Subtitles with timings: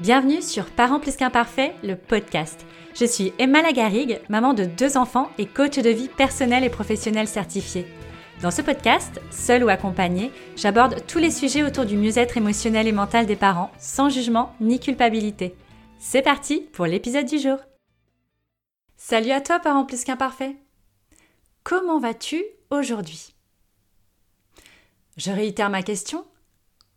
[0.00, 2.64] Bienvenue sur Parents plus qu'imparfaits, le podcast.
[2.94, 7.26] Je suis Emma Lagarigue, maman de deux enfants et coach de vie personnelle et professionnelle
[7.26, 7.84] certifiée.
[8.40, 12.92] Dans ce podcast, seul ou accompagné, j'aborde tous les sujets autour du mieux-être émotionnel et
[12.92, 15.56] mental des parents, sans jugement ni culpabilité.
[15.98, 17.58] C'est parti pour l'épisode du jour.
[18.96, 20.54] Salut à toi, parent plus qu'imparfait.
[21.64, 23.34] Comment vas-tu aujourd'hui?
[25.16, 26.24] Je réitère ma question.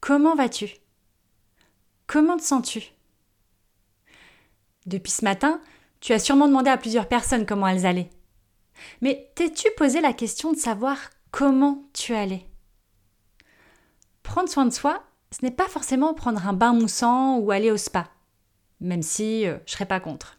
[0.00, 0.66] Comment vas-tu?
[2.08, 2.82] Comment te sens-tu?
[4.86, 5.60] Depuis ce matin,
[6.00, 8.08] tu as sûrement demandé à plusieurs personnes comment elles allaient.
[9.02, 10.96] Mais t'es-tu posé la question de savoir
[11.32, 12.46] comment tu allais?
[14.22, 17.76] Prendre soin de soi, ce n'est pas forcément prendre un bain moussant ou aller au
[17.76, 18.08] spa,
[18.80, 20.38] même si euh, je serais pas contre.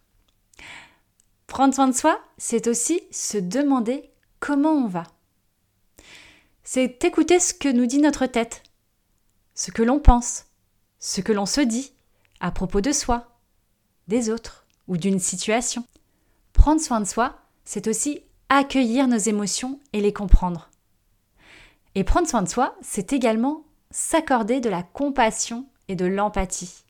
[1.46, 5.04] Prendre soin de soi, c'est aussi se demander comment on va.
[6.64, 8.64] C'est écouter ce que nous dit notre tête,
[9.54, 10.46] ce que l'on pense,
[11.00, 11.94] ce que l'on se dit
[12.40, 13.28] à propos de soi,
[14.08, 15.84] des autres ou d'une situation.
[16.54, 20.70] Prendre soin de soi, c'est aussi accueillir nos émotions et les comprendre.
[21.96, 26.84] Et prendre soin de soi, c'est également s'accorder de la compassion et de l'empathie.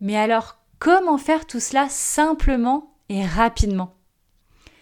[0.00, 3.94] Mais alors, comment faire tout cela simplement et rapidement?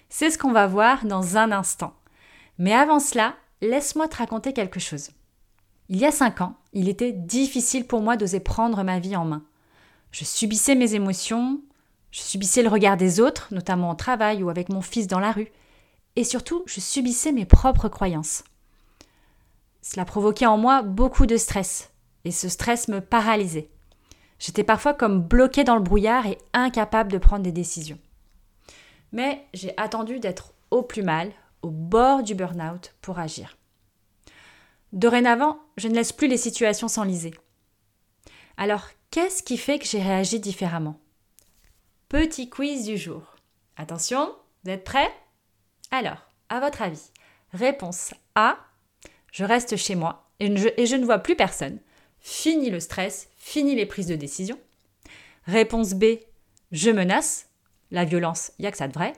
[0.08, 1.94] C'est ce qu'on va voir dans un instant.
[2.58, 5.10] Mais avant cela, laisse-moi te raconter quelque chose.
[5.88, 9.24] Il y a cinq ans, il était difficile pour moi d'oser prendre ma vie en
[9.24, 9.44] main.
[10.10, 11.60] Je subissais mes émotions,
[12.10, 15.30] je subissais le regard des autres, notamment au travail ou avec mon fils dans la
[15.30, 15.52] rue,
[16.16, 18.42] et surtout, je subissais mes propres croyances.
[19.82, 21.90] Cela provoquait en moi beaucoup de stress,
[22.24, 23.70] et ce stress me paralysait.
[24.38, 27.98] J'étais parfois comme bloquée dans le brouillard et incapable de prendre des décisions.
[29.12, 31.30] Mais j'ai attendu d'être au plus mal,
[31.62, 33.56] au bord du burn-out, pour agir.
[34.92, 37.34] Dorénavant, je ne laisse plus les situations s'enliser.
[38.56, 40.98] Alors, qu'est-ce qui fait que j'ai réagi différemment?
[42.08, 43.36] Petit quiz du jour.
[43.76, 45.10] Attention, vous êtes prêts?
[45.90, 47.10] Alors, à votre avis,
[47.52, 48.58] réponse A,
[49.32, 51.78] je reste chez moi et je, ne vois plus personne.
[52.20, 54.58] Fini le stress, fini les prises de décision.
[55.46, 56.04] Réponse B,
[56.72, 57.48] je menace.
[57.90, 59.12] La violence, il n'y a que ça de vrai.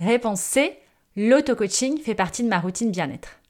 [0.00, 0.78] Réponse C,
[1.16, 3.40] l'auto-coaching fait partie de ma routine bien-être.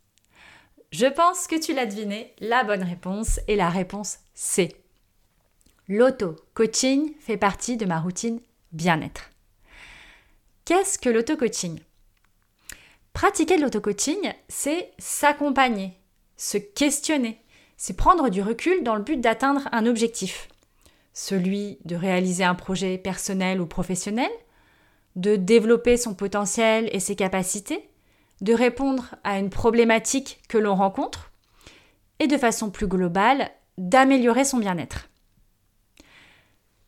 [0.97, 4.77] Je pense que tu l'as deviné, la bonne réponse est la réponse C.
[5.89, 8.39] L'auto-coaching fait partie de ma routine
[8.71, 9.33] bien-être.
[10.65, 11.81] Qu'est-ce que l'auto-coaching?
[13.13, 15.99] Pratiquer de l'auto-coaching, c'est s'accompagner,
[16.37, 17.41] se questionner,
[17.77, 20.47] c'est prendre du recul dans le but d'atteindre un objectif,
[21.13, 24.31] celui de réaliser un projet personnel ou professionnel,
[25.17, 27.91] de développer son potentiel et ses capacités,
[28.41, 31.31] de répondre à une problématique que l'on rencontre
[32.19, 35.09] et de façon plus globale, d'améliorer son bien-être.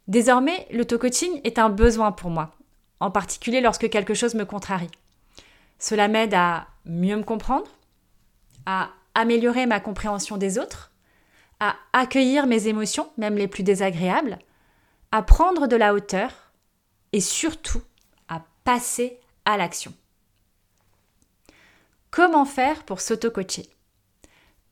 [0.09, 2.53] Désormais, l'auto-coaching est un besoin pour moi,
[3.01, 4.91] en particulier lorsque quelque chose me contrarie.
[5.79, 7.67] Cela m'aide à mieux me comprendre,
[8.67, 10.93] à améliorer ma compréhension des autres,
[11.59, 14.39] à accueillir mes émotions, même les plus désagréables,
[15.11, 16.31] à prendre de la hauteur
[17.13, 17.83] et surtout
[18.28, 19.93] à passer à l'action.
[22.16, 23.69] Comment faire pour s'auto-coacher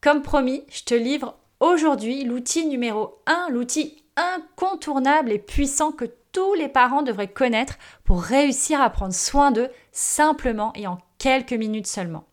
[0.00, 6.54] Comme promis, je te livre aujourd'hui l'outil numéro 1, l'outil incontournable et puissant que tous
[6.54, 11.86] les parents devraient connaître pour réussir à prendre soin d'eux simplement et en quelques minutes
[11.86, 12.24] seulement.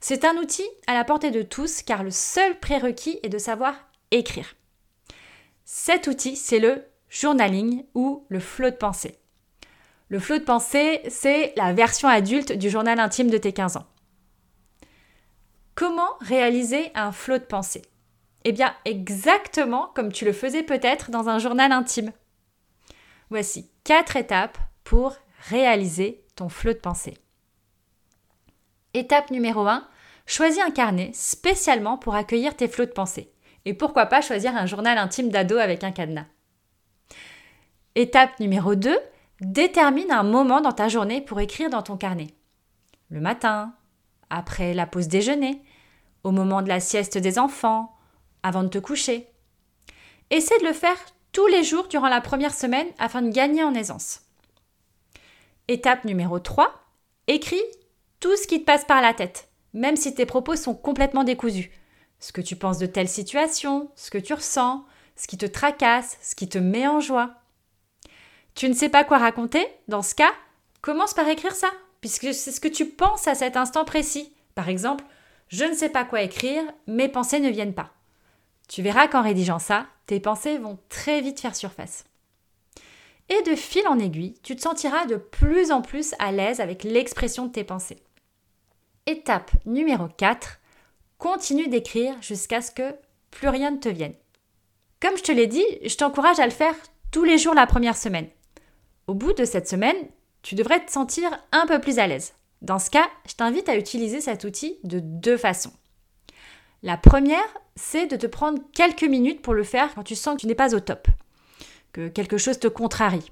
[0.00, 3.76] C'est un outil à la portée de tous car le seul prérequis est de savoir
[4.10, 4.56] écrire.
[5.64, 9.14] Cet outil, c'est le journaling ou le flot de pensée.
[10.08, 13.86] Le flot de pensée, c'est la version adulte du journal intime de tes 15 ans.
[15.80, 17.80] Comment réaliser un flot de pensée
[18.44, 22.12] Eh bien, exactement comme tu le faisais peut-être dans un journal intime.
[23.30, 25.16] Voici quatre étapes pour
[25.48, 27.16] réaliser ton flot de pensée.
[28.92, 29.88] Étape numéro 1,
[30.26, 33.32] choisis un carnet spécialement pour accueillir tes flots de pensée.
[33.64, 36.26] Et pourquoi pas choisir un journal intime d'ado avec un cadenas.
[37.94, 38.98] Étape numéro 2,
[39.40, 42.34] détermine un moment dans ta journée pour écrire dans ton carnet.
[43.08, 43.74] Le matin,
[44.30, 45.62] après la pause déjeuner,
[46.24, 47.96] au moment de la sieste des enfants,
[48.42, 49.28] avant de te coucher.
[50.30, 50.96] Essaie de le faire
[51.32, 54.22] tous les jours durant la première semaine afin de gagner en aisance.
[55.68, 56.72] Étape numéro 3,
[57.26, 57.62] écris
[58.18, 61.70] tout ce qui te passe par la tête, même si tes propos sont complètement décousus.
[62.18, 64.84] Ce que tu penses de telle situation, ce que tu ressens,
[65.16, 67.34] ce qui te tracasse, ce qui te met en joie.
[68.54, 69.66] Tu ne sais pas quoi raconter?
[69.88, 70.32] Dans ce cas,
[70.82, 74.32] commence par écrire ça, puisque c'est ce que tu penses à cet instant précis.
[74.54, 75.04] Par exemple,
[75.48, 77.92] je ne sais pas quoi écrire, mes pensées ne viennent pas.
[78.68, 82.04] Tu verras qu'en rédigeant ça, tes pensées vont très vite faire surface.
[83.28, 86.84] Et de fil en aiguille, tu te sentiras de plus en plus à l'aise avec
[86.84, 88.02] l'expression de tes pensées.
[89.06, 90.60] Étape numéro 4,
[91.18, 92.94] continue d'écrire jusqu'à ce que
[93.30, 94.14] plus rien ne te vienne.
[95.00, 96.74] Comme je te l'ai dit, je t'encourage à le faire
[97.10, 98.28] tous les jours la première semaine.
[99.06, 99.96] Au bout de cette semaine,
[100.42, 102.34] tu devrais te sentir un peu plus à l'aise.
[102.62, 105.72] Dans ce cas, je t'invite à utiliser cet outil de deux façons.
[106.82, 107.38] La première,
[107.76, 110.54] c'est de te prendre quelques minutes pour le faire quand tu sens que tu n'es
[110.54, 111.08] pas au top,
[111.92, 113.30] que quelque chose te contrarie.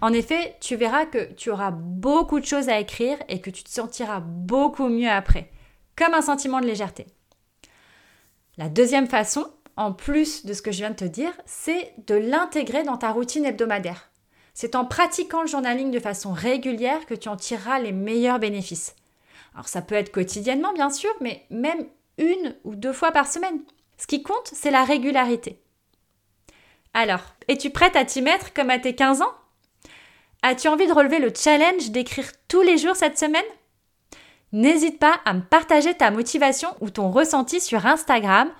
[0.00, 3.64] En effet, tu verras que tu auras beaucoup de choses à écrire et que tu
[3.64, 5.50] te sentiras beaucoup mieux après,
[5.96, 7.06] comme un sentiment de légèreté.
[8.56, 9.46] La deuxième façon,
[9.76, 13.10] en plus de ce que je viens de te dire, c'est de l'intégrer dans ta
[13.12, 14.10] routine hebdomadaire.
[14.60, 18.96] C'est en pratiquant le journaling de façon régulière que tu en tireras les meilleurs bénéfices.
[19.54, 21.86] Alors ça peut être quotidiennement bien sûr, mais même
[22.18, 23.60] une ou deux fois par semaine.
[23.98, 25.60] Ce qui compte, c'est la régularité.
[26.92, 29.32] Alors, es-tu prête à t'y mettre comme à tes 15 ans?
[30.42, 33.40] As-tu envie de relever le challenge d'écrire tous les jours cette semaine?
[34.50, 38.50] N'hésite pas à me partager ta motivation ou ton ressenti sur Instagram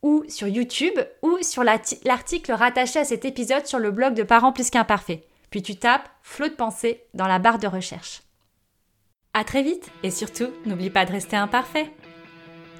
[0.00, 4.52] ou sur YouTube ou sur l'article rattaché à cet épisode sur le blog de Parents
[4.52, 5.20] plus qu'imparfaits.
[5.52, 8.22] Puis tu tapes flot de pensée dans la barre de recherche.
[9.34, 11.90] À très vite et surtout, n'oublie pas de rester imparfait.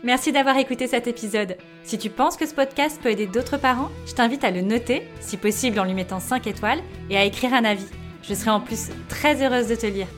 [0.02, 1.56] Merci d'avoir écouté cet épisode.
[1.84, 5.06] Si tu penses que ce podcast peut aider d'autres parents, je t'invite à le noter,
[5.20, 7.86] si possible en lui mettant 5 étoiles, et à écrire un avis.
[8.22, 10.08] Je serai en plus très heureuse de te lire.